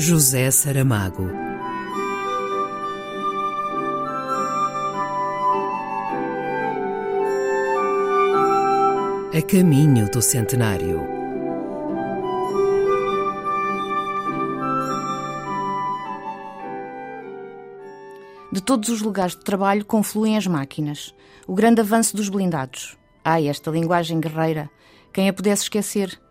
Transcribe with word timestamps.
José 0.00 0.48
Saramago. 0.52 1.28
A 9.36 9.42
caminho 9.42 10.08
do 10.08 10.22
centenário. 10.22 11.00
De 18.52 18.62
todos 18.62 18.88
os 18.90 19.02
lugares 19.02 19.34
de 19.34 19.42
trabalho 19.42 19.84
confluem 19.84 20.36
as 20.36 20.46
máquinas. 20.46 21.12
O 21.44 21.56
grande 21.56 21.80
avanço 21.80 22.16
dos 22.16 22.28
blindados. 22.28 22.96
Ai, 23.24 23.48
esta 23.48 23.68
linguagem 23.72 24.20
guerreira. 24.20 24.70
Quem 25.12 25.28
a 25.28 25.32
pudesse 25.32 25.64
esquecer? 25.64 26.27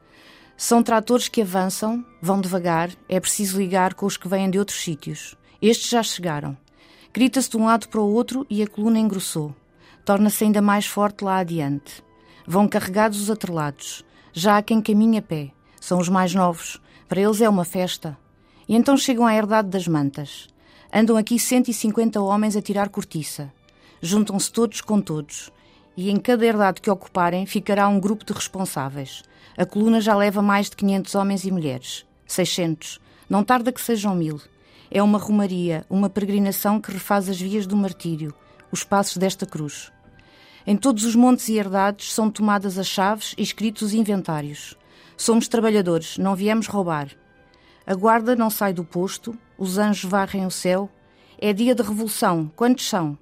São 0.60 0.82
tratores 0.82 1.28
que 1.28 1.44
avançam, 1.44 2.04
vão 2.20 2.42
devagar, 2.42 2.90
é 3.08 3.20
preciso 3.20 3.60
ligar 3.60 3.94
com 3.94 4.08
os 4.08 4.18
que 4.18 4.28
vêm 4.28 4.50
de 4.50 4.58
outros 4.58 4.82
sítios. 4.82 5.36
Estes 5.62 5.88
já 5.88 6.02
chegaram. 6.02 6.58
Grita-se 7.14 7.52
de 7.52 7.58
um 7.58 7.66
lado 7.66 7.88
para 7.88 8.02
o 8.02 8.12
outro 8.12 8.44
e 8.50 8.64
a 8.64 8.68
coluna 8.68 8.98
engrossou. 8.98 9.54
Torna-se 10.04 10.44
ainda 10.44 10.60
mais 10.60 10.88
forte 10.88 11.24
lá 11.24 11.38
adiante. 11.38 12.04
Vão 12.48 12.68
carregados 12.68 13.22
os 13.22 13.30
atrelados. 13.30 14.04
Já 14.34 14.58
há 14.58 14.64
quem 14.64 14.82
caminha 14.82 15.20
a 15.20 15.22
pé. 15.22 15.52
São 15.80 16.00
os 16.00 16.10
mais 16.10 16.34
novos. 16.34 16.82
Para 17.08 17.22
eles 17.22 17.40
é 17.40 17.48
uma 17.48 17.64
festa. 17.64 18.18
E 18.68 18.76
então 18.76 18.98
chegam 18.98 19.28
à 19.28 19.36
herdade 19.36 19.70
das 19.70 19.88
mantas. 19.88 20.48
Andam 20.92 21.18
aqui 21.18 21.38
150 21.38 22.20
homens 22.20 22.56
a 22.56 22.64
tirar 22.64 22.90
cortiça. 22.90 23.54
Juntam-se 24.02 24.52
todos 24.52 24.82
com 24.82 25.00
todos. 25.00 25.52
E 25.98 26.12
em 26.12 26.18
cada 26.18 26.46
herdade 26.46 26.80
que 26.80 26.92
ocuparem 26.92 27.48
ficará 27.48 27.88
um 27.88 28.00
grupo 28.00 28.24
de 28.24 28.32
responsáveis. 28.32 29.24
A 29.58 29.66
coluna 29.66 30.00
já 30.00 30.16
leva 30.16 30.44
mais 30.44 30.70
de 30.70 30.76
500 30.76 31.16
homens 31.16 31.44
e 31.44 31.52
mulheres. 31.52 32.06
600. 32.28 33.02
Não 33.28 33.44
tarda 33.44 33.72
que 33.72 33.82
sejam 33.82 34.14
mil. 34.14 34.40
É 34.92 35.02
uma 35.02 35.18
romaria, 35.18 35.84
uma 35.90 36.08
peregrinação 36.08 36.80
que 36.80 36.92
refaz 36.92 37.28
as 37.28 37.42
vias 37.42 37.66
do 37.66 37.76
martírio, 37.76 38.32
os 38.72 38.84
passos 38.84 39.18
desta 39.18 39.48
cruz. 39.48 39.92
Em 40.68 40.78
todos 40.78 41.04
os 41.04 41.16
montes 41.16 41.50
e 41.50 41.58
herdades 41.58 42.14
são 42.14 42.30
tomadas 42.30 42.78
as 42.78 42.88
chaves 42.88 43.34
e 43.36 43.42
escritos 43.42 43.82
os 43.82 43.94
inventários. 43.94 44.76
Somos 45.18 45.48
trabalhadores, 45.48 46.20
não 46.20 46.36
viemos 46.36 46.68
roubar. 46.68 47.10
A 47.88 47.96
guarda 47.96 48.36
não 48.36 48.52
sai 48.52 48.72
do 48.72 48.84
posto, 48.84 49.36
os 49.58 49.80
anjos 49.80 50.08
varrem 50.10 50.46
o 50.46 50.52
céu. 50.52 50.90
É 51.40 51.52
dia 51.54 51.74
de 51.74 51.82
revolução. 51.82 52.52
Quantos 52.56 52.88
são? 52.88 53.18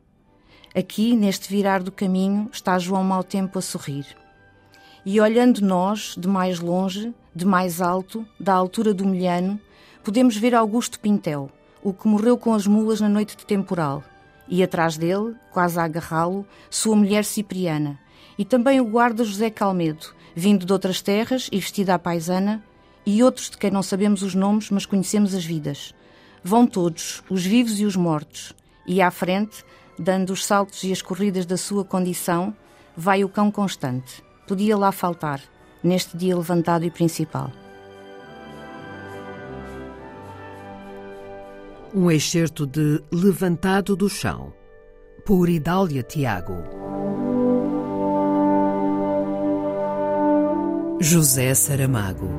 Aqui, 0.78 1.16
neste 1.16 1.48
virar 1.48 1.82
do 1.82 1.90
caminho, 1.90 2.50
está 2.52 2.78
João 2.78 3.02
Mau 3.02 3.24
Tempo 3.24 3.58
a 3.58 3.62
sorrir. 3.62 4.06
E 5.06 5.22
olhando 5.22 5.62
nós, 5.62 6.16
de 6.18 6.28
mais 6.28 6.60
longe, 6.60 7.14
de 7.34 7.46
mais 7.46 7.80
alto, 7.80 8.28
da 8.38 8.54
altura 8.54 8.94
do 8.94 9.06
Milhano, 9.06 9.58
podemos 10.04 10.36
ver 10.36 10.54
Augusto 10.54 11.00
Pintel, 11.00 11.50
o 11.82 11.94
que 11.94 12.10
morreu 12.10 12.38
com 12.38 12.54
as 12.54 12.68
mulas 12.68 13.00
na 13.00 13.08
noite 13.08 13.38
de 13.38 13.46
temporal, 13.46 14.04
e 14.50 14.62
atrás 14.62 14.98
dele, 14.98 15.34
quase 15.50 15.80
a 15.80 15.84
agarrá-lo, 15.86 16.46
sua 16.70 16.98
mulher 16.98 17.24
Cipriana, 17.24 17.98
e 18.38 18.44
também 18.44 18.82
o 18.82 18.86
guarda 18.86 19.24
José 19.24 19.50
Calmedo, 19.50 20.08
vindo 20.36 20.66
de 20.66 20.74
outras 20.74 21.02
terras 21.02 21.48
e 21.54 21.58
vestido 21.58 21.92
à 21.92 21.98
paisana, 21.98 22.62
e 23.06 23.24
outros 23.24 23.50
de 23.50 23.58
quem 23.58 23.72
não 23.72 23.82
sabemos 23.82 24.22
os 24.22 24.36
nomes, 24.36 24.70
mas 24.70 24.86
conhecemos 24.86 25.34
as 25.34 25.46
vidas. 25.46 25.96
Vão 26.44 26.68
todos, 26.68 27.24
os 27.30 27.46
vivos 27.46 27.80
e 27.80 27.86
os 27.86 27.96
mortos, 27.96 28.52
e 28.86 29.02
à 29.02 29.10
frente, 29.10 29.64
dando 29.98 30.32
os 30.32 30.46
saltos 30.46 30.84
e 30.84 30.92
as 30.92 31.02
corridas 31.02 31.46
da 31.46 31.58
sua 31.58 31.84
condição, 31.84 32.56
vai 32.96 33.24
o 33.24 33.30
cão 33.30 33.52
constante 33.52 34.26
podia 34.48 34.78
lá 34.78 34.92
faltar, 34.92 35.42
neste 35.84 36.18
dia 36.18 36.36
levantado 36.36 36.86
e 36.86 36.92
principal. 36.92 37.52
Um 41.94 42.12
excerto 42.12 42.66
de 42.66 43.02
Levantado 43.12 43.96
do 43.96 44.10
Chão, 44.10 44.54
por 45.26 45.50
Idália 45.50 46.04
Tiago. 46.04 46.64
José 51.00 51.54
Saramago. 51.54 52.30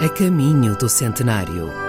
A 0.00 0.08
caminho 0.08 0.76
do 0.76 0.88
centenário. 0.88 1.87